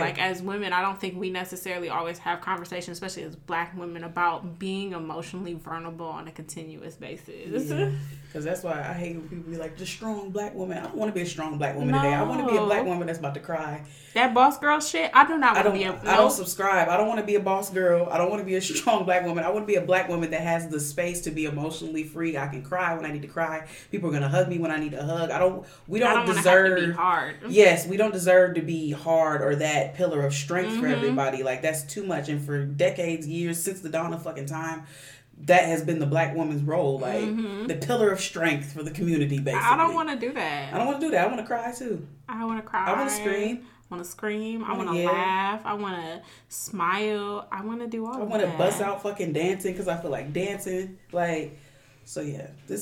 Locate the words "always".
1.88-2.18